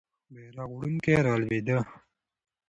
[0.33, 1.77] بیرغ وړونکی رالوېده.